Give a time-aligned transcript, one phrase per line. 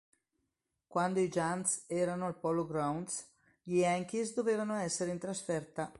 [0.87, 3.29] Quando i Giants erano al Polo Grounds,
[3.61, 5.89] gli Yankees dovevano essere in trasferta.